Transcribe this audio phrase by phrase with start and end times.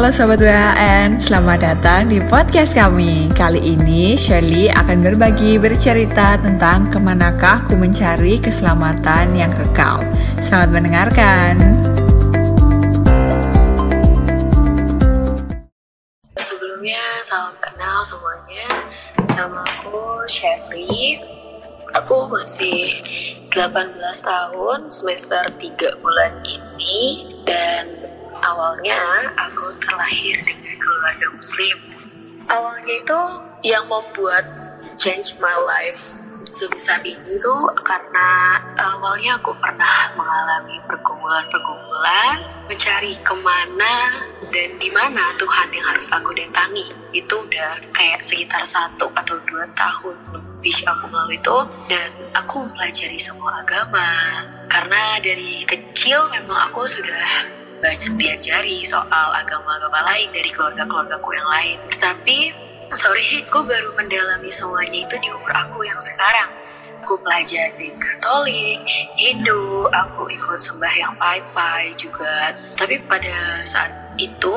[0.00, 3.28] Halo Sobat WHN, selamat datang di podcast kami.
[3.36, 10.00] Kali ini Shirley akan berbagi bercerita tentang ke manakah ku mencari keselamatan yang kekal.
[10.40, 11.52] Selamat mendengarkan.
[16.32, 18.72] Sebelumnya salam kenal semuanya.
[19.36, 21.20] Nama aku Shirley.
[21.92, 22.88] Aku masih
[23.52, 27.99] 18 tahun, semester 3 bulan ini dan
[28.40, 29.00] awalnya
[29.36, 31.76] aku terlahir dengan keluarga muslim.
[32.50, 33.20] Awalnya itu
[33.70, 34.44] yang membuat
[34.96, 36.18] change my life
[36.50, 44.18] sebesar ini tuh karena awalnya aku pernah mengalami pergumulan-pergumulan mencari ke mana
[44.50, 49.62] dan di mana Tuhan yang harus aku datangi itu udah kayak sekitar satu atau dua
[49.78, 54.10] tahun lebih aku melalui itu dan aku mempelajari semua agama
[54.66, 61.78] karena dari kecil memang aku sudah banyak diajari soal agama-agama lain dari keluarga-keluargaku yang lain.
[61.88, 62.38] Tetapi,
[62.94, 66.52] sorry, aku baru mendalami semuanya itu di umur aku yang sekarang.
[67.00, 68.84] Aku pelajari Katolik,
[69.16, 72.52] Hindu, aku ikut sembahyang pai-pai juga.
[72.76, 74.56] Tapi pada saat itu,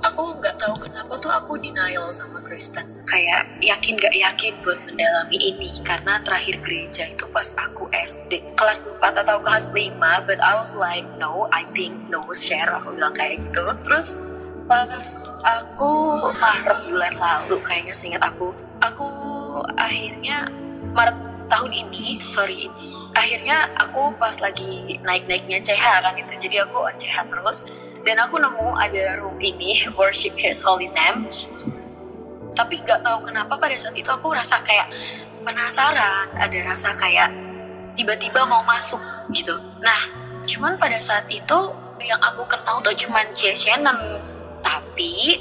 [0.00, 2.84] aku nggak tahu kenapa tuh aku denial sama Kristen.
[3.04, 5.70] Kayak yakin gak yakin buat mendalami ini.
[5.82, 10.72] Karena terakhir gereja itu pas aku SD kelas 4 atau kelas 5 but I was
[10.76, 12.70] like no I think no share.
[12.80, 13.64] Aku bilang kayak gitu.
[13.84, 14.24] Terus
[14.70, 15.90] pas aku
[16.38, 19.10] Maret bulan lalu kayaknya seingat aku aku
[19.74, 20.46] akhirnya
[20.94, 21.18] Maret
[21.50, 22.70] tahun ini sorry
[23.10, 26.34] akhirnya aku pas lagi naik-naiknya CH kan itu.
[26.38, 27.66] Jadi aku on CH terus
[28.04, 31.28] dan aku nemu ada room ini worship His Holy Name.
[32.56, 34.90] Tapi gak tahu kenapa pada saat itu aku rasa kayak
[35.40, 37.32] penasaran ada rasa kayak
[37.96, 39.00] tiba-tiba mau masuk
[39.32, 39.56] gitu.
[39.80, 40.00] Nah
[40.44, 41.58] cuman pada saat itu
[42.00, 44.20] yang aku kenal tuh cuman Jay Shannon.
[44.60, 45.40] Tapi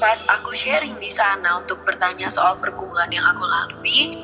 [0.00, 4.16] pas aku sharing di sana untuk bertanya soal pergumulan yang aku lalui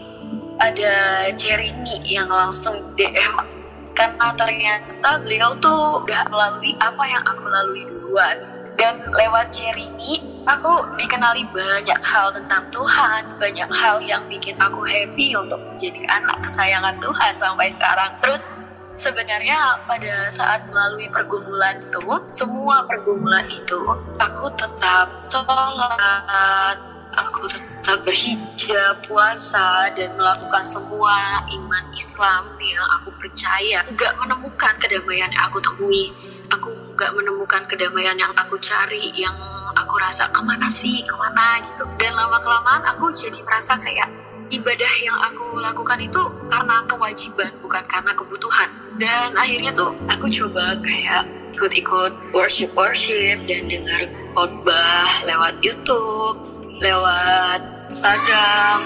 [0.60, 3.59] ada Cerini yang langsung DM
[4.00, 8.36] karena ternyata beliau tuh udah melalui apa yang aku lalui duluan.
[8.80, 14.80] Dan lewat Cherry ini aku dikenali banyak hal tentang Tuhan banyak hal yang bikin aku
[14.88, 18.16] happy untuk menjadi anak kesayangan Tuhan sampai sekarang.
[18.24, 18.48] Terus
[18.96, 22.00] sebenarnya pada saat melalui pergumulan itu
[22.32, 23.80] semua pergumulan itu
[24.16, 26.76] aku tetap sholat
[27.12, 35.30] aku tetap berhijab, puasa, dan melakukan semua iman Islam yang aku percaya, gak menemukan kedamaian
[35.32, 36.12] yang aku temui.
[36.50, 39.34] Aku gak menemukan kedamaian yang aku cari, yang
[39.72, 41.86] aku rasa ke mana sih, ke mana gitu.
[41.96, 44.10] Dan lama-kelamaan aku jadi merasa kayak
[44.50, 48.68] ibadah yang aku lakukan itu karena kewajiban, bukan karena kebutuhan.
[48.98, 51.24] Dan akhirnya tuh aku coba kayak
[51.54, 56.49] ikut-ikut worship-worship dan dengar khotbah lewat YouTube
[56.80, 57.60] lewat
[57.92, 58.78] Instagram,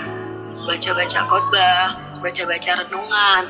[0.66, 1.87] baca-baca khotbah,
[2.19, 3.43] baca-baca renungan.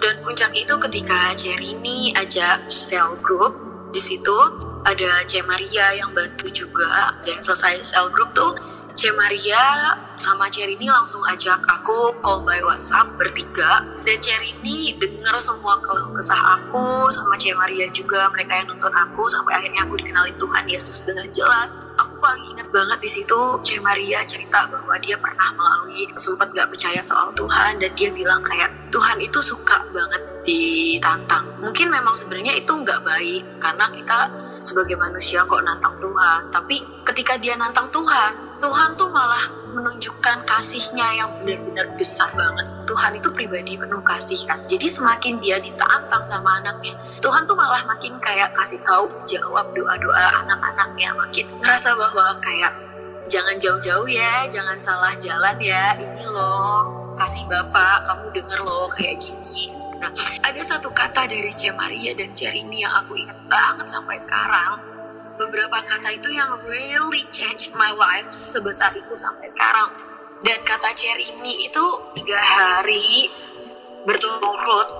[0.00, 3.52] Dan puncak itu ketika Cerini ajak sel group,
[3.92, 4.36] di situ
[4.88, 7.12] ada C Maria yang bantu juga.
[7.28, 8.56] Dan selesai sel group tuh
[8.96, 13.84] C Maria sama Cerini langsung ajak aku call by WhatsApp bertiga.
[14.06, 18.32] Dan Cerini denger semua keluh kesah aku sama C Maria juga.
[18.32, 21.76] Mereka yang nonton aku sampai akhirnya aku dikenalin Tuhan Yesus dengan jelas.
[22.00, 23.40] Aku paling ingat banget di situ.
[23.64, 28.44] C Maria cerita bahwa dia pernah melalui sempat gak percaya soal Tuhan dan dia bilang
[28.44, 31.48] kayak Tuhan itu suka banget ditantang.
[31.64, 34.18] Mungkin memang sebenarnya itu nggak baik karena kita
[34.60, 36.52] sebagai manusia kok nantang Tuhan.
[36.52, 36.76] Tapi
[37.08, 42.77] ketika dia nantang Tuhan Tuhan tuh malah menunjukkan kasihnya yang benar-benar besar banget.
[42.98, 44.58] Tuhan itu pribadi penuh kasih kan.
[44.66, 50.42] Jadi semakin dia ditantang sama anaknya, Tuhan tuh malah makin kayak kasih tahu jawab doa-doa
[50.42, 52.74] anak-anaknya, makin ngerasa bahwa kayak
[53.30, 55.94] jangan jauh-jauh ya, jangan salah jalan ya.
[55.94, 59.70] Ini loh kasih Bapak, kamu denger loh kayak gini.
[60.02, 60.10] Nah,
[60.42, 61.70] ada satu kata dari C.
[61.70, 64.82] Maria dan Cerini yang aku ingat banget sampai sekarang
[65.38, 69.86] beberapa kata itu yang really change my life sebesar itu sampai sekarang.
[70.38, 73.26] Dan kata chair ini itu tiga hari
[74.06, 74.98] berturut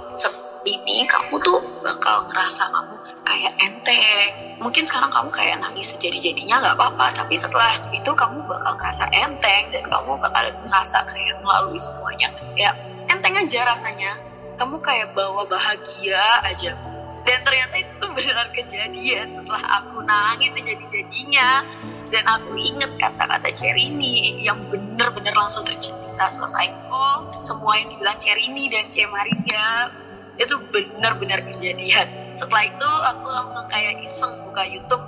[0.69, 4.59] ini kamu tuh bakal ngerasa kamu kayak enteng.
[4.59, 9.71] Mungkin sekarang kamu kayak nangis sejadi-jadinya nggak apa-apa, tapi setelah itu kamu bakal ngerasa enteng.
[9.71, 12.29] Dan kamu bakal ngerasa kayak melalui semuanya.
[12.59, 12.75] Ya
[13.09, 14.13] enteng aja rasanya.
[14.59, 16.75] Kamu kayak bawa bahagia aja.
[17.23, 21.63] Dan ternyata itu tuh beneran kejadian setelah aku nangis sejadi-jadinya
[22.09, 26.73] dan aku inget kata-kata Cerini yang bener-bener langsung tercipta selesai.
[26.89, 29.05] Oh semua yang dibilang Cerini dan C.
[29.09, 29.93] Maria
[30.39, 32.07] itu bener-bener kejadian.
[32.33, 35.03] Setelah itu aku langsung kayak iseng buka YouTube.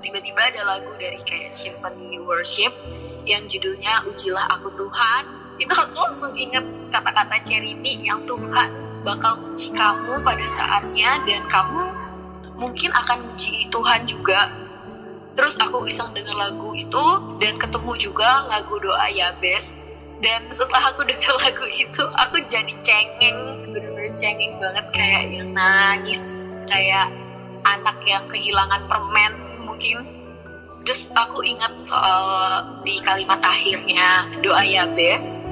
[0.00, 2.72] Tiba-tiba ada lagu dari kayak Symphony Worship
[3.28, 5.22] yang judulnya Ujilah Aku Tuhan.
[5.60, 11.82] Itu aku langsung inget kata-kata Cherini yang Tuhan bakal uji kamu pada saatnya dan kamu
[12.60, 14.52] mungkin akan uji Tuhan juga
[15.38, 17.04] terus aku iseng denger lagu itu
[17.38, 19.90] dan ketemu juga lagu doa Yabes
[20.20, 23.38] dan setelah aku denger lagu itu aku jadi cengeng
[23.72, 24.86] bener-bener cengeng banget.
[24.92, 26.36] Kayak yang nangis
[26.68, 27.08] kayak
[27.64, 29.32] anak yang kehilangan permen
[29.64, 30.04] mungkin.
[30.80, 32.24] Terus aku ingat soal
[32.84, 35.44] di kalimat akhirnya doa Yabes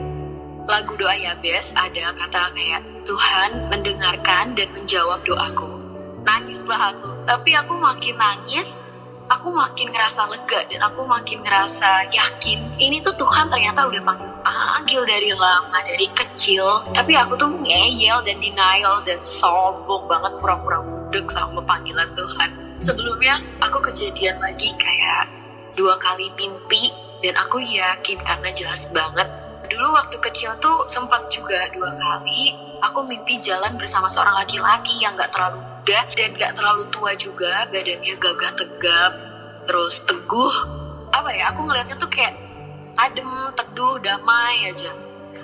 [0.68, 5.80] lagu doa Yabes ada kata kayak Tuhan mendengarkan dan menjawab doaku.
[6.28, 7.24] Nangislah aku.
[7.24, 8.84] Tapi aku makin nangis
[9.28, 12.58] aku makin ngerasa lega dan aku makin ngerasa yakin.
[12.80, 14.02] Ini tuh Tuhan ternyata udah
[14.42, 16.64] panggil dari lama dari kecil.
[16.96, 22.80] Tapi aku tuh ngeyel dan denial dan sombong banget pura-pura budek sama panggilan Tuhan.
[22.80, 25.28] Sebelumnya aku kejadian lagi kayak
[25.76, 26.90] dua kali mimpi
[27.20, 29.28] dan aku yakin karena jelas banget.
[29.68, 35.12] Dulu waktu kecil tuh sempat juga dua kali aku mimpi jalan bersama seorang laki-laki yang
[35.18, 39.12] gak terlalu muda dan gak terlalu tua juga badannya gagah tegap
[39.64, 40.54] terus teguh.
[41.16, 42.36] Apa ya aku ngeliatnya tuh kayak
[43.00, 43.24] adem
[43.56, 44.92] teduh damai aja.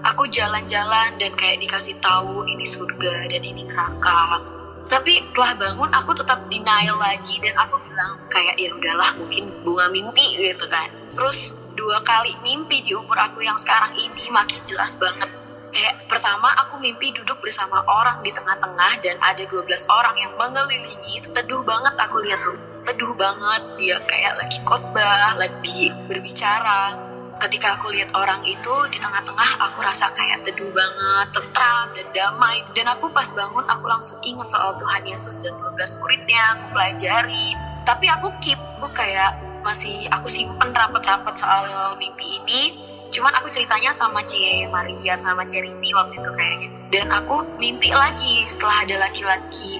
[0.05, 4.44] Aku jalan-jalan dan kayak dikasih tahu ini surga dan ini neraka.
[4.85, 9.88] Tapi setelah bangun aku tetap denial lagi dan aku bilang kayak ya udahlah mungkin bunga
[9.88, 10.93] mimpi gitu kan.
[11.17, 15.44] Terus dua kali mimpi di umur aku yang sekarang ini makin jelas banget
[15.75, 21.19] kayak pertama aku mimpi duduk bersama orang di tengah-tengah dan ada 12 orang yang mengelilingi
[21.35, 22.56] teduh banget aku lihat tuh
[22.87, 26.94] teduh banget dia kayak lagi khotbah lagi berbicara
[27.43, 32.62] ketika aku lihat orang itu di tengah-tengah aku rasa kayak teduh banget, tetram dan damai.
[32.73, 37.53] Dan aku pas bangun aku langsung ingat soal Tuhan Yesus dan 12 muridnya, aku pelajari.
[37.85, 42.94] Tapi aku keep, aku kayak masih aku simpen rapat-rapat soal mimpi ini.
[43.14, 46.69] Cuman aku ceritanya sama Cie Maria sama Cie Rini waktu itu kayaknya.
[46.90, 49.78] Dan aku mimpi lagi setelah ada laki-laki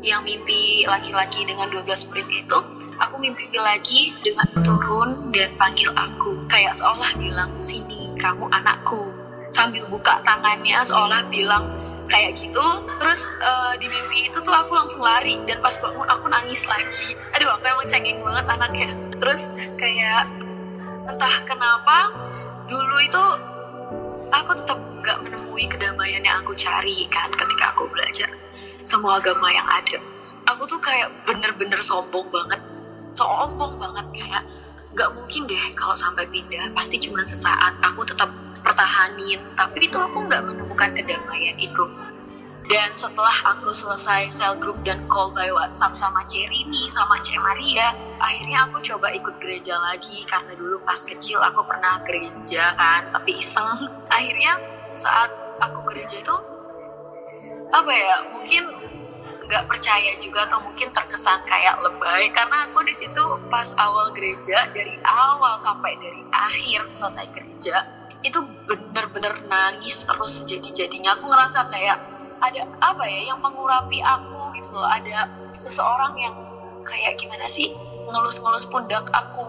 [0.00, 2.58] yang mimpi laki-laki dengan 12 murid itu
[3.00, 6.40] aku mimpi lagi dengan turun dan panggil aku.
[6.48, 9.12] Kayak seolah bilang sini kamu anakku.
[9.52, 11.68] Sambil buka tangannya seolah bilang
[12.08, 12.64] kayak gitu.
[12.96, 17.12] Terus uh, di mimpi itu tuh aku langsung lari dan pas bangun aku nangis lagi.
[17.36, 18.88] Aduh aku emang cengeng banget anaknya.
[19.20, 20.32] Terus kayak
[21.04, 22.08] entah kenapa
[22.64, 23.22] dulu itu
[24.32, 28.28] aku tetap gak menemui kedamaian yang aku cari kan ketika aku belajar
[28.84, 29.98] semua agama yang ada.
[30.52, 32.60] Aku tuh kayak bener-bener sombong banget
[33.16, 34.42] sombong banget kayak
[34.96, 36.72] gak mungkin deh kalau sampai pindah.
[36.72, 38.28] Pasti cuma sesaat aku tetap
[38.64, 39.40] pertahanin.
[39.52, 41.84] Tapi itu aku nggak menemukan kedamaian itu
[42.64, 47.92] dan setelah aku selesai sel group dan call by WhatsApp sama Cerini sama Cek Maria,
[48.16, 50.24] akhirnya aku coba ikut gereja lagi.
[50.24, 53.84] Karena dulu pas kecil aku pernah gereja kan, tapi iseng.
[54.16, 54.56] Akhirnya
[54.96, 55.28] saat
[55.60, 56.36] aku gereja itu
[57.74, 58.62] apa ya mungkin
[59.44, 62.32] nggak percaya juga atau mungkin terkesan kayak lebay.
[62.32, 67.76] Karena aku di situ pas awal gereja dari awal sampai dari akhir selesai gereja
[68.24, 71.12] itu bener-bener nangis terus jadi-jadinya.
[71.12, 74.86] Aku ngerasa kayak ada apa ya yang mengurapi aku gitu loh.
[74.86, 76.34] Ada seseorang yang
[76.84, 77.72] kayak gimana sih
[78.04, 79.46] ngelus-ngelus pundak aku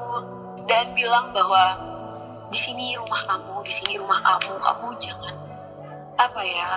[0.65, 1.75] dan bilang bahwa
[2.49, 5.35] di sini rumah kamu di sini rumah kamu kamu jangan
[6.15, 6.71] apa ya.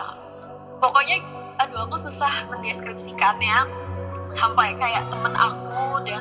[0.78, 1.18] Pokoknya
[1.58, 3.86] aduh aku susah mendeskripsikannya.
[4.28, 6.20] Sampai kayak temen aku dan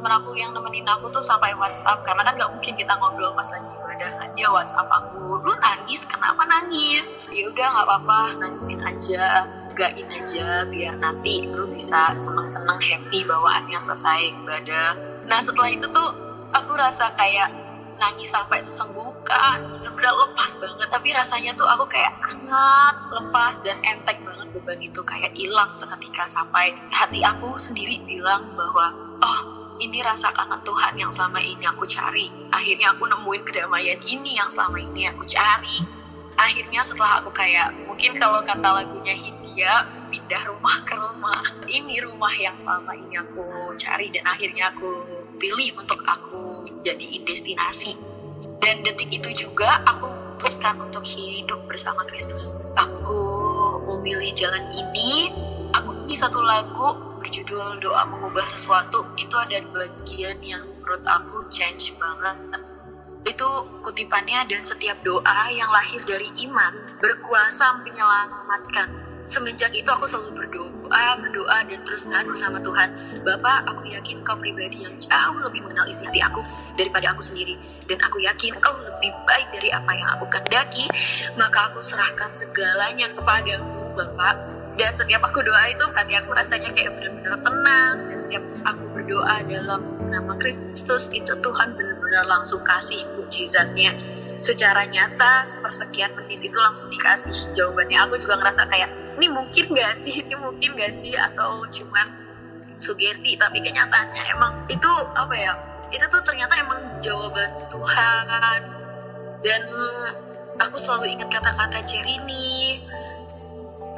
[0.00, 2.00] temen aku yang nemenin aku tuh sampai WhatsApp.
[2.00, 6.08] Karena kan nggak mungkin kita ngobrol pas lagi ibadah kan dia WhatsApp aku lu nangis?
[6.08, 7.12] Kenapa nangis?
[7.28, 9.44] Ya udah nggak apa-apa nangisin aja
[9.76, 14.96] gain aja biar nanti lu bisa seneng-seneng happy bawaannya selesai ibadah.
[15.28, 16.08] Nah setelah itu tuh
[16.48, 17.52] aku rasa kayak
[18.00, 19.60] nangis sampai sesenggukan.
[19.60, 25.00] Bener-bener lepas banget tapi rasanya tuh aku kayak hangat lepas dan enteng banget beban itu.
[25.04, 31.10] Kayak hilang seketika sampai hati aku sendiri bilang bahwa oh ini rasa kangen Tuhan yang
[31.10, 35.80] selama ini aku cari akhirnya aku nemuin kedamaian ini yang selama ini aku cari
[36.36, 42.32] akhirnya setelah aku kayak mungkin kalau kata lagunya Hindia pindah rumah ke rumah ini rumah
[42.34, 47.96] yang selama ini aku cari dan akhirnya aku pilih untuk aku jadiin destinasi.
[48.60, 52.52] Dan detik itu juga aku memutuskan untuk hidup bersama Kristus.
[52.76, 53.20] Aku
[53.88, 55.32] memilih jalan ini.
[55.72, 61.94] Aku di satu lagu berjudul Doa Mengubah Sesuatu itu ada bagian yang menurut aku change
[62.00, 62.58] banget.
[63.28, 63.46] Itu
[63.84, 68.88] kutipannya dan setiap doa yang lahir dari iman berkuasa menyelamatkan.
[69.28, 72.90] Semenjak itu aku selalu berdoa berdoa dan terus ngadu sama Tuhan.
[73.22, 76.42] Bapak aku yakin kau pribadi yang jauh lebih mengenal isi hati aku
[76.74, 77.54] daripada aku sendiri.
[77.86, 80.90] Dan aku yakin kau lebih baik dari apa yang aku kendaki
[81.38, 84.34] maka aku serahkan segalanya kepadamu Bapak
[84.80, 87.96] dan setiap aku doa itu hati aku rasanya kayak benar-benar tenang.
[88.08, 93.92] Dan setiap aku berdoa dalam nama Kristus itu Tuhan benar-benar langsung kasih mujizatnya
[94.40, 95.44] secara nyata.
[95.44, 98.08] Sepersekian menit itu langsung dikasih jawabannya.
[98.08, 100.24] Aku juga ngerasa kayak ini mungkin gak sih?
[100.24, 101.12] Ini mungkin gak sih?
[101.12, 102.08] Atau cuman
[102.80, 105.52] sugesti tapi kenyataannya emang itu apa ya
[105.92, 108.60] itu tuh ternyata emang jawaban Tuhan.
[109.44, 109.62] Dan
[110.56, 112.80] aku selalu ingat kata-kata Cerini.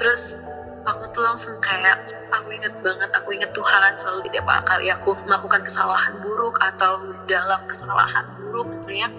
[0.02, 0.42] Terus
[0.82, 5.14] aku tuh langsung kayak aku inget banget aku inget Tuhan selalu di tiap kali aku
[5.26, 9.10] melakukan kesalahan buruk atau dalam kesalahan buruk sebenarnya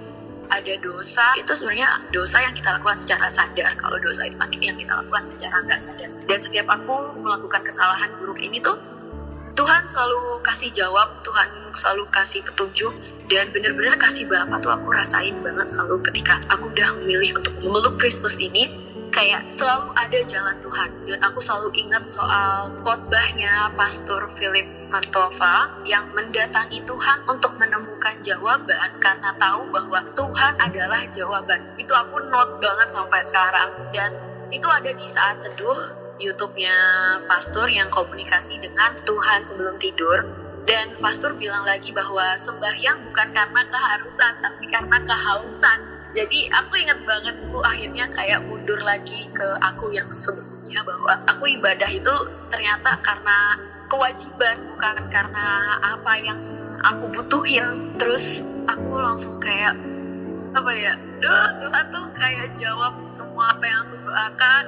[0.51, 1.33] ada dosa.
[1.33, 3.73] Itu sebenarnya dosa yang kita lakukan secara sadar.
[3.73, 6.09] Kalau dosa itu makin yang kita lakukan secara nggak sadar.
[6.29, 8.77] Dan setiap aku melakukan kesalahan buruk ini tuh
[9.53, 12.93] Tuhan selalu kasih jawab Tuhan selalu kasih petunjuk
[13.29, 18.01] dan bener-bener kasih Bapak tuh aku rasain banget selalu ketika aku udah memilih untuk memeluk
[18.01, 18.82] Kristus ini
[19.13, 20.89] kayak selalu ada jalan Tuhan.
[21.05, 28.97] Dan aku selalu ingat soal khotbahnya Pastor Philip Mantova yang mendatangi Tuhan untuk menemukan jawaban
[28.97, 31.61] karena tahu bahwa Tuhan adalah jawaban.
[31.77, 33.69] Itu aku note banget sampai sekarang.
[33.93, 34.11] Dan
[34.49, 36.75] itu ada di saat teduh YouTube-nya
[37.29, 40.25] Pastor yang komunikasi dengan Tuhan sebelum tidur.
[40.63, 47.01] Dan pastor bilang lagi bahwa sembahyang bukan karena keharusan tapi karena kehausan jadi aku inget
[47.09, 52.13] banget aku akhirnya kayak mundur lagi ke aku yang sebelumnya bahwa aku ibadah itu
[52.53, 53.57] ternyata karena
[53.89, 56.37] kewajiban bukan karena apa yang
[56.85, 57.97] aku butuhin.
[57.97, 59.73] Terus aku langsung kayak
[60.53, 64.63] apa ya Duh, Tuhan tuh kayak jawab semua apa yang aku doakan.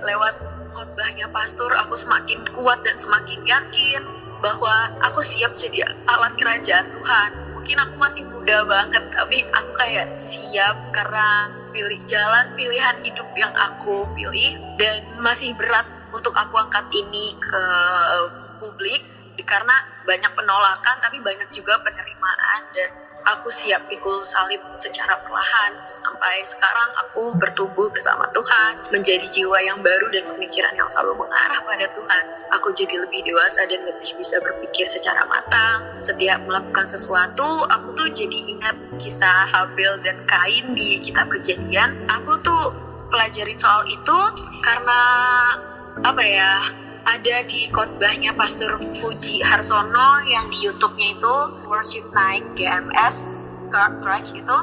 [0.00, 0.34] Lewat
[0.72, 4.00] khotbahnya pastor aku semakin kuat dan semakin yakin
[4.40, 10.14] bahwa aku siap jadi alat kerajaan Tuhan mungkin aku masih muda banget tapi aku kayak
[10.14, 15.82] siap karena pilih jalan pilihan hidup yang aku pilih dan masih berat
[16.14, 17.64] untuk aku angkat ini ke
[18.62, 19.02] publik
[19.42, 19.74] karena
[20.06, 22.94] banyak penolakan tapi banyak juga penerimaan dan
[23.34, 25.82] aku siap pikul salib secara perlahan
[26.26, 31.62] sampai sekarang aku bertumbuh bersama Tuhan menjadi jiwa yang baru dan pemikiran yang selalu mengarah
[31.62, 32.24] pada Tuhan.
[32.50, 36.02] Aku jadi lebih dewasa dan lebih bisa berpikir secara matang.
[36.02, 41.94] Setiap melakukan sesuatu aku tuh jadi ingat kisah Habil dan Kain di kitab kejadian.
[42.10, 42.74] Aku tuh
[43.06, 44.18] pelajarin soal itu
[44.66, 45.02] karena
[46.02, 46.58] apa ya
[47.06, 51.36] ada di khotbahnya Pastor Fuji Harsono yang di YouTube-nya itu
[51.70, 54.56] Worship Night GMS Church itu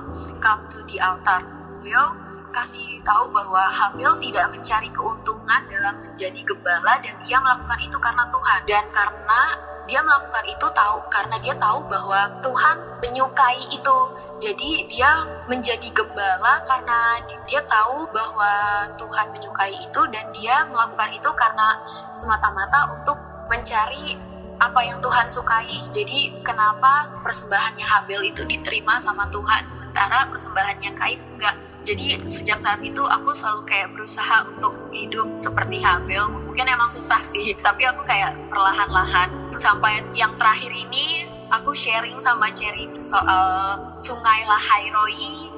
[0.43, 1.39] Come to the Altar.
[1.79, 2.11] Beliau
[2.51, 8.27] kasih tahu bahwa Hamil tidak mencari keuntungan dalam menjadi gembala dan dia melakukan itu karena
[8.27, 9.41] Tuhan dan karena
[9.87, 13.97] dia melakukan itu tahu karena dia tahu bahwa Tuhan menyukai itu
[14.35, 15.11] jadi dia
[15.47, 21.79] menjadi gembala karena dia tahu bahwa Tuhan menyukai itu dan dia melakukan itu karena
[22.11, 23.15] semata-mata untuk
[23.47, 24.19] mencari
[24.59, 25.79] apa yang Tuhan sukai.
[25.87, 31.53] Jadi kenapa persembahannya Habel itu diterima sama Tuhan sementara persembahannya Kain enggak.
[31.85, 36.33] Jadi sejak saat itu aku selalu kayak berusaha untuk hidup seperti Habel.
[36.33, 42.49] Mungkin emang susah sih, tapi aku kayak perlahan-lahan sampai yang terakhir ini aku sharing sama
[42.49, 45.53] Cherry soal Sungai Lahairoi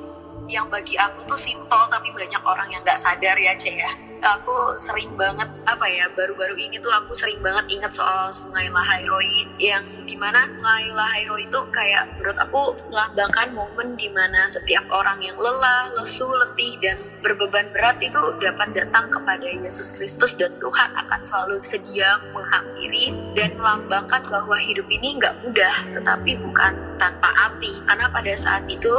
[0.51, 3.91] yang bagi aku tuh simpel tapi banyak orang yang nggak sadar ya Cek ya
[4.25, 9.45] aku sering banget apa ya baru-baru ini tuh aku sering banget inget soal Sungai Lahairoi
[9.61, 15.21] yang di mana Sungai Lahairoi itu kayak menurut aku melambangkan momen di mana setiap orang
[15.21, 20.89] yang lelah, lesu, letih dan berbeban berat itu dapat datang kepada Yesus Kristus dan Tuhan
[21.05, 27.81] akan selalu sedia menghampiri dan melambangkan bahwa hidup ini nggak mudah tetapi bukan tanpa arti.
[27.85, 28.93] Karena pada saat itu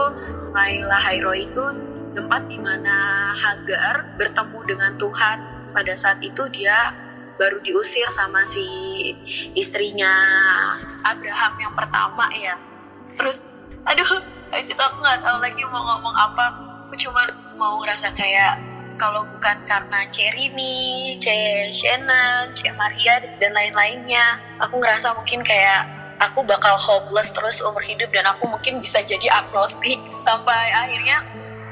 [0.56, 1.64] Sungai Lahairoi itu
[2.16, 5.38] tempat di mana Hagar bertemu dengan Tuhan
[5.76, 6.96] pada saat itu dia
[7.36, 8.64] baru diusir sama si
[9.52, 10.08] istrinya
[11.04, 12.56] Abraham yang pertama ya
[13.20, 13.44] terus
[13.84, 14.24] aduh
[14.56, 16.44] situ aku nggak tahu lagi mau ngomong apa
[16.88, 17.28] aku cuma
[17.60, 18.56] mau ngerasa kayak
[18.96, 21.28] kalau bukan karena Cherini, C.
[21.68, 22.72] Shannon, C.
[22.72, 25.84] Maria dan lain-lainnya aku ngerasa mungkin kayak
[26.16, 31.20] aku bakal hopeless terus umur hidup dan aku mungkin bisa jadi agnostik sampai akhirnya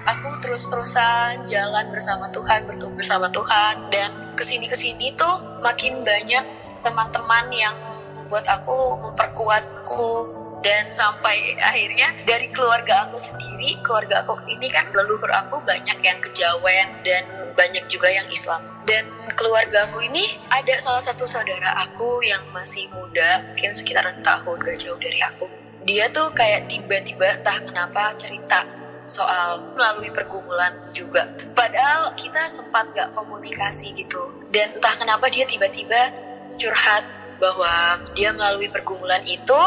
[0.04, 6.44] aku terus-terusan jalan bersama Tuhan, bertumbuh bersama Tuhan dan ke sini-kesini tuh makin banyak
[6.84, 7.76] teman-teman yang
[8.20, 10.44] membuat aku memperkuatku.
[10.64, 16.16] Dan sampai akhirnya dari keluarga aku sendiri keluarga aku ini kan leluhur aku banyak yang
[16.24, 18.64] kejawen dan banyak juga yang Islam.
[18.88, 19.04] Dan
[19.36, 24.78] keluarga aku ini ada salah satu saudara aku yang masih muda mungkin sekitar tahun gak
[24.80, 25.44] jauh dari aku.
[25.84, 31.28] Dia tuh kayak tiba-tiba entah kenapa cerita soal melalui pergumulan juga.
[31.52, 34.32] Padahal kita sempat gak komunikasi gitu.
[34.50, 36.12] Dan entah kenapa dia tiba-tiba
[36.56, 37.04] curhat
[37.38, 39.60] bahwa dia melalui pergumulan itu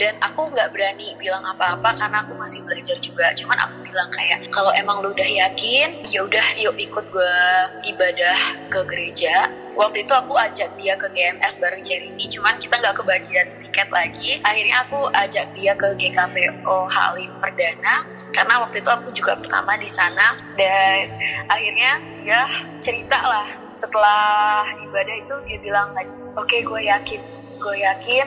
[0.00, 4.48] dan aku nggak berani bilang apa-apa karena aku masih belajar juga cuman aku bilang kayak
[4.48, 7.36] kalau emang lu udah yakin ya udah yuk ikut gue
[7.84, 8.38] ibadah
[8.72, 13.48] ke gereja waktu itu aku ajak dia ke GMS bareng Cerini cuman kita nggak kebagian
[13.60, 19.34] tiket lagi akhirnya aku ajak dia ke GKPO Halim Perdana karena waktu itu aku juga
[19.36, 21.10] pertama di sana dan
[21.50, 22.46] akhirnya ya
[22.78, 23.46] cerita lah.
[23.70, 25.94] Setelah ibadah itu dia bilang
[26.34, 27.20] oke okay, gue yakin
[27.60, 28.26] gue yakin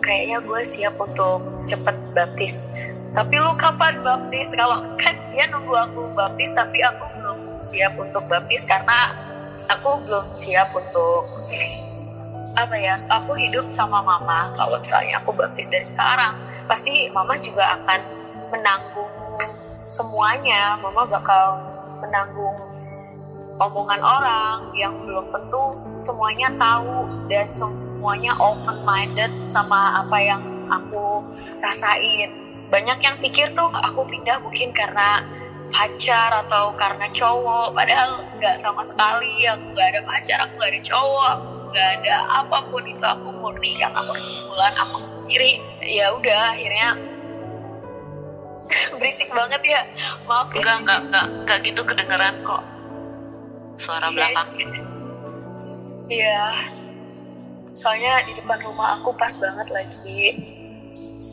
[0.00, 2.72] kayaknya gue siap untuk cepet baptis.
[3.14, 4.50] Tapi lu kapan baptis?
[4.52, 9.14] Kalau kan dia nunggu aku baptis tapi aku belum siap untuk baptis karena
[9.70, 11.24] aku belum siap untuk
[12.54, 14.50] apa ya aku hidup sama mama.
[14.54, 16.34] Kalau misalnya aku baptis dari sekarang
[16.66, 18.00] pasti mama juga akan
[18.50, 19.13] menanggung
[19.94, 21.62] semuanya mama bakal
[22.02, 22.58] menanggung
[23.62, 30.44] omongan orang yang belum tentu semuanya tahu dan semua semuanya open minded sama apa yang
[30.68, 31.24] aku
[31.64, 32.52] rasain.
[32.68, 35.24] Banyak yang pikir tuh aku pindah mungkin karena
[35.72, 39.48] pacar atau karena cowok padahal nggak sama sekali.
[39.48, 43.04] Aku nggak ada pacar aku nggak ada cowok aku nggak ada apa pun itu.
[43.08, 45.64] Aku murni karena perkumpulan aku sendiri.
[45.80, 47.13] Ya udah akhirnya
[48.98, 49.82] berisik banget ya.
[50.26, 52.62] Maaf enggak enggak enggak enggak gitu kedengeran kok.
[53.74, 54.14] Suara iya.
[54.14, 54.48] belakang.
[56.10, 56.44] iya.
[57.74, 60.20] Soalnya di depan rumah aku pas banget lagi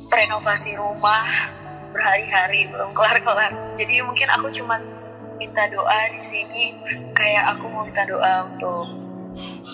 [0.10, 1.24] renovasi rumah
[1.94, 3.52] berhari-hari belum kelar-kelar.
[3.78, 4.82] Jadi mungkin aku cuma
[5.38, 6.78] minta doa di sini
[7.18, 8.86] kayak aku mau minta doa untuk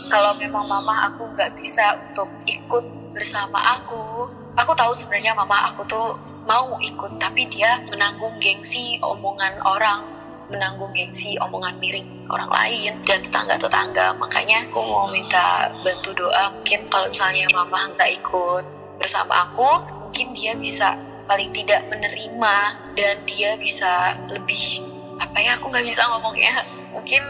[0.07, 2.83] kalau memang mama aku nggak bisa untuk ikut
[3.15, 4.29] bersama aku.
[4.57, 6.17] Aku tahu sebenarnya mama aku tuh
[6.47, 13.19] mau ikut tapi dia menanggung gengsi omongan orang menanggung gengsi omongan miring orang lain dan
[13.19, 14.15] tetangga-tetangga.
[14.15, 16.47] Makanya aku mau minta bantu doa.
[16.55, 18.63] Mungkin kalau misalnya mama nggak ikut
[18.97, 19.67] bersama aku
[20.07, 20.95] mungkin dia bisa
[21.27, 22.57] paling tidak menerima
[22.95, 24.81] dan dia bisa lebih
[25.19, 26.63] apa ya aku nggak bisa ngomongnya.
[26.95, 27.23] Mungkin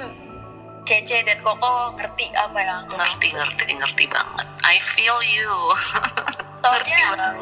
[0.88, 4.47] Cece dan Koko ngerti apa yang aku ngerti ngerti ngerti banget.
[4.63, 5.51] I feel you.
[6.63, 7.36] Soalnya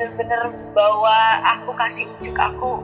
[0.00, 2.80] bener-bener bahwa aku kasih ujuk aku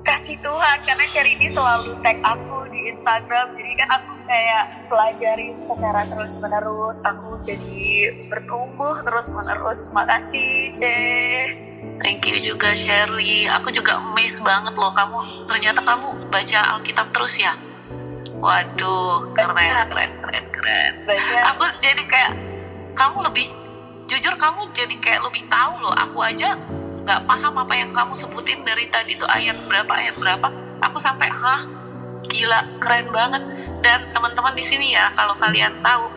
[0.00, 5.60] kasih Tuhan karena Cherry ini selalu tag aku di Instagram jadi kan aku kayak pelajarin
[5.60, 10.80] secara terus menerus aku jadi bertumbuh terus menerus makasih C
[11.96, 13.48] Thank you juga Shirley.
[13.48, 15.48] Aku juga amazed banget loh kamu.
[15.48, 17.56] Ternyata kamu baca Alkitab terus ya.
[18.36, 20.92] Waduh, keren, keren, keren, keren.
[21.08, 21.36] Baca.
[21.56, 22.32] Aku jadi kayak
[22.92, 23.48] kamu lebih
[24.06, 25.94] jujur kamu jadi kayak lebih tahu loh.
[25.94, 26.54] Aku aja
[27.06, 30.48] nggak paham apa yang kamu sebutin dari tadi tuh ayat berapa ayat berapa.
[30.86, 31.66] Aku sampai hah
[32.30, 33.42] gila keren banget.
[33.82, 36.10] Dan teman-teman di sini ya kalau kalian tahu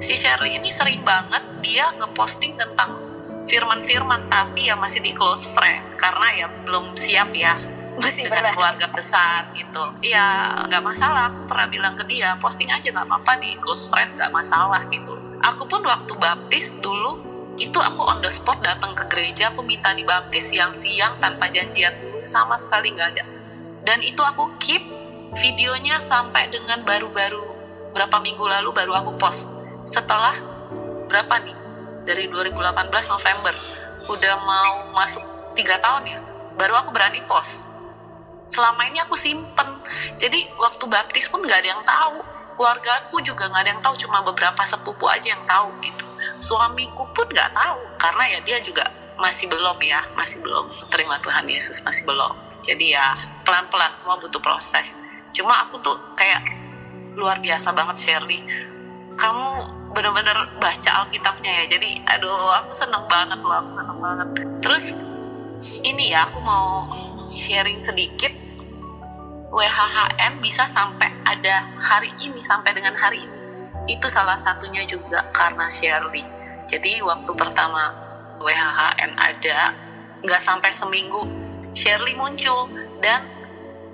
[0.00, 2.96] si Shirley ini sering banget dia ngeposting tentang
[3.42, 5.96] firman-firman tapi ya masih di close friend.
[5.96, 7.56] Karena ya belum siap ya
[7.92, 8.56] masih dengan bener.
[8.56, 9.84] keluarga besar gitu.
[10.04, 11.32] Ya nggak masalah.
[11.32, 15.31] Aku pernah bilang ke dia posting aja nggak apa-apa di close friend nggak masalah gitu
[15.42, 17.18] aku pun waktu baptis dulu
[17.60, 21.92] itu aku on the spot datang ke gereja aku minta dibaptis yang siang tanpa janjian
[22.24, 23.24] sama sekali nggak ada.
[23.82, 24.80] Dan itu aku keep
[25.36, 27.58] videonya sampai dengan baru-baru
[27.92, 29.52] berapa minggu lalu baru aku post.
[29.84, 30.32] Setelah
[31.10, 31.56] berapa nih?
[32.02, 33.54] Dari 2018 November.
[34.10, 35.22] Udah mau masuk
[35.54, 36.18] tiga tahun ya
[36.56, 37.68] baru aku berani post.
[38.48, 39.80] Selama ini aku simpen.
[40.20, 43.94] Jadi waktu baptis pun nggak ada yang tahu keluarga aku juga nggak ada yang tahu
[44.06, 46.06] cuma beberapa sepupu aja yang tahu gitu.
[46.42, 48.84] Suamiku pun nggak tahu karena ya dia juga
[49.20, 52.34] masih belum ya masih belum terima Tuhan Yesus masih belum.
[52.62, 54.98] Jadi ya pelan-pelan semua butuh proses.
[55.34, 56.42] Cuma aku tuh kayak
[57.14, 58.42] luar biasa banget Shirley.
[59.18, 59.46] Kamu
[59.92, 64.28] bener-bener baca Alkitabnya ya jadi aduh aku seneng banget loh aku seneng banget.
[64.64, 64.84] Terus
[65.86, 66.90] ini ya aku mau
[67.32, 68.41] sharing sedikit
[69.52, 73.36] WHHM bisa sampai ada hari ini sampai dengan hari ini.
[73.84, 76.24] Itu salah satunya juga karena Shirley.
[76.64, 77.92] Jadi waktu pertama
[78.40, 79.76] WHHN ada
[80.24, 81.28] nggak sampai seminggu
[81.76, 82.72] Shirley muncul
[83.04, 83.28] dan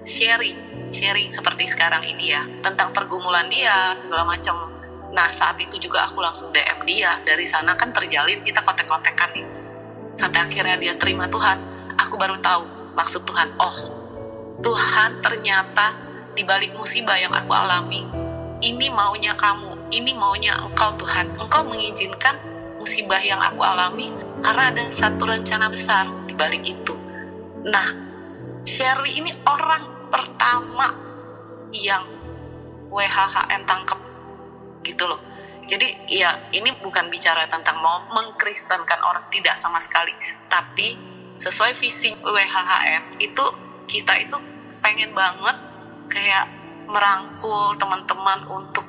[0.06, 0.54] sharing
[0.94, 4.70] sharing seperti sekarang ini ya tentang pergumulan dia segala macam.
[5.10, 7.18] Nah saat itu juga aku langsung DM dia.
[7.26, 9.46] Dari sana kan terjalin kita kontek-kontekan nih.
[10.14, 11.58] Sampai akhirnya dia terima Tuhan.
[11.98, 13.58] Aku baru tahu maksud Tuhan.
[13.58, 13.97] Oh
[14.58, 15.94] Tuhan ternyata
[16.34, 18.02] di balik musibah yang aku alami
[18.58, 21.32] ini maunya kamu ini maunya engkau Tuhan.
[21.40, 22.36] Engkau mengizinkan
[22.76, 24.12] musibah yang aku alami
[24.44, 26.94] karena ada satu rencana besar di balik itu.
[27.64, 27.86] Nah
[28.68, 30.92] Shirley ini orang pertama
[31.72, 32.04] yang
[32.92, 34.00] WHHN tangkep
[34.84, 35.20] gitu loh.
[35.68, 40.16] Jadi ya ini bukan bicara tentang mau mengkristenkan orang tidak sama sekali,
[40.48, 40.96] tapi
[41.36, 43.44] sesuai visi WHHM itu
[43.88, 44.36] kita itu
[44.84, 45.56] pengen banget
[46.12, 46.46] kayak
[46.88, 48.84] merangkul teman-teman untuk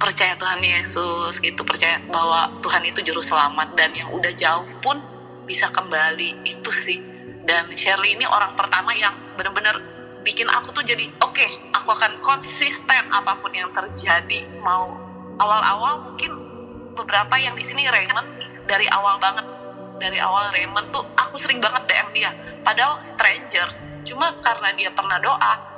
[0.00, 4.96] percaya Tuhan Yesus gitu, percaya bahwa Tuhan itu juru selamat dan yang udah jauh pun
[5.44, 7.00] bisa kembali itu sih.
[7.44, 9.76] Dan Shirley ini orang pertama yang benar-benar
[10.24, 14.96] bikin aku tuh jadi oke, okay, aku akan konsisten apa pun yang terjadi mau
[15.36, 16.32] awal-awal mungkin
[16.96, 18.28] beberapa yang di sini Raymond
[18.68, 19.44] dari awal banget
[20.00, 22.30] dari awal Raymond tuh aku sering banget DM dia.
[22.64, 23.68] Padahal stranger
[24.00, 25.70] cuma karena dia pernah doa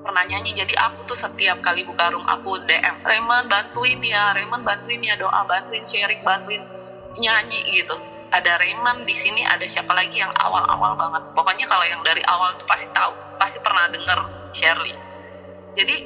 [0.00, 4.64] pernah nyanyi jadi aku tuh setiap kali buka room aku DM Raymond bantuin ya Raymond
[4.64, 6.64] bantuin ya doa bantuin sharing bantuin
[7.20, 7.96] nyanyi gitu.
[8.30, 11.22] Ada Raymond di sini ada siapa lagi yang awal-awal banget.
[11.34, 13.10] Pokoknya kalau yang dari awal tuh pasti tahu
[13.42, 14.18] pasti pernah denger
[14.54, 14.94] Shirley.
[15.74, 15.96] Jadi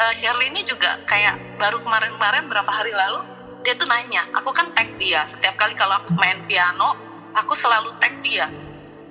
[0.00, 3.33] uh, Shirley ini juga kayak baru kemarin-kemarin berapa hari lalu
[3.64, 5.24] dia tuh nanya aku kan tag dia.
[5.24, 6.92] Setiap kali kalau aku main piano
[7.32, 8.44] aku selalu tag dia.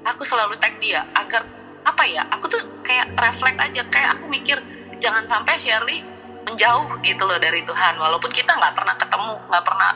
[0.06, 1.42] Aku selalu tag dia agar
[1.84, 3.82] apa ya aku tuh kayak refleks aja.
[3.90, 4.62] Kayak aku mikir
[5.02, 6.06] jangan sampai Shirley
[6.46, 7.98] menjauh gitu loh dari Tuhan.
[7.98, 9.92] Walaupun kita nggak pernah ketemu nggak pernah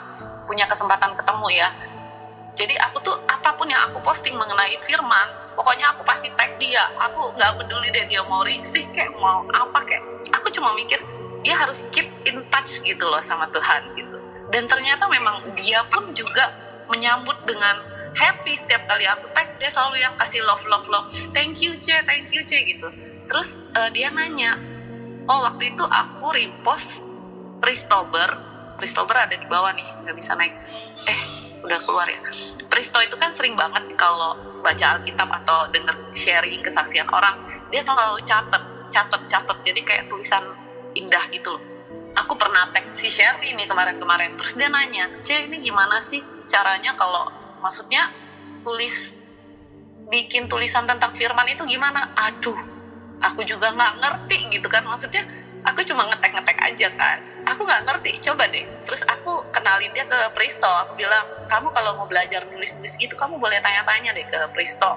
[0.49, 1.69] punya kesempatan ketemu ya.
[2.57, 6.81] Jadi aku tuh apa pun yang aku posting mengenai firman pokoknya aku pasti tag dia.
[7.05, 10.01] Aku nggak peduli deh dia mau risih kayak mau apa kayak
[10.33, 10.97] aku cuma mikir
[11.45, 14.16] dia harus keep in touch gitu loh sama Tuhan gitu
[14.47, 16.51] dan ternyata memang dia pun juga
[16.87, 17.83] menyambut dengan
[18.15, 18.55] happy.
[18.55, 21.07] Setiap kali aku tag dia selalu yang kasih love love love.
[21.35, 22.87] Thank you C thank you C gitu.
[23.27, 24.55] Terus uh, dia nanya
[25.27, 27.03] oh waktu itu aku repost
[27.59, 28.37] Pristober
[28.77, 30.55] Pristober ada di bawah nih nggak bisa naik.
[31.09, 31.21] Eh
[31.65, 32.19] udah keluar ya.
[32.71, 37.35] Pristo itu kan sering banget kalau baca Alkitab atau denger sharing kesaksian orang
[37.67, 39.57] dia selalu catet catet catet.
[39.65, 40.55] Jadi kayak tulisan
[40.95, 41.76] indah gitu loh
[42.17, 44.33] aku pernah tag si Sherry ini kemarin-kemarin.
[44.33, 47.29] Terus dia nanya C ini gimana sih caranya kalau
[47.61, 48.09] maksudnya
[48.65, 49.21] tulis
[50.09, 52.09] bikin tulisan tentang firman itu gimana?
[52.17, 52.57] Aduh
[53.21, 54.81] aku juga nggak ngerti gitu kan.
[54.89, 55.21] Maksudnya
[55.61, 57.17] aku cuma ngetek-ngetek aja kan.
[57.45, 58.65] Aku nggak ngerti coba deh.
[58.89, 63.37] Terus aku kenalin dia ke Pristo aku bilang kamu kalau mau belajar nulis-nulis gitu kamu
[63.37, 64.89] boleh tanya-tanya deh ke Pristo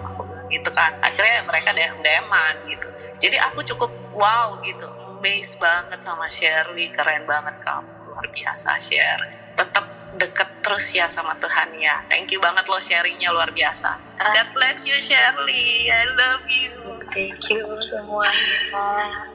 [0.49, 0.97] gitu kan.
[1.05, 2.89] Akhirnya mereka deh deman gitu.
[3.21, 4.89] Jadi aku cukup wow gitu
[5.21, 9.21] amazed banget sama Shirley keren banget kamu luar biasa share
[9.53, 9.85] tetap
[10.17, 12.01] deket terus ya sama Tuhan ya.
[12.09, 14.01] Thank you banget lo sharingnya luar biasa.
[14.17, 16.73] God bless you Shirley I love you.
[17.13, 19.29] Thank you semuanya.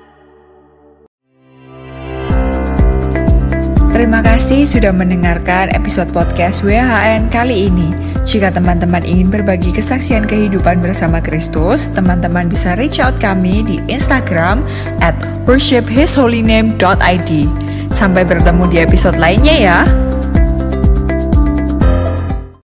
[3.94, 8.15] Terima kasih sudah mendengarkan episode podcast WHN kali ini.
[8.26, 14.66] Jika teman-teman ingin berbagi kesaksian kehidupan bersama Kristus, teman-teman bisa reach out kami di Instagram
[14.98, 15.14] at
[15.46, 17.32] worshiphisholyname.id.
[17.94, 19.86] Sampai bertemu di episode lainnya ya.